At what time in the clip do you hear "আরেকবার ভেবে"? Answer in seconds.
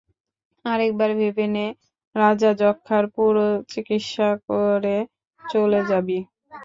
0.65-1.45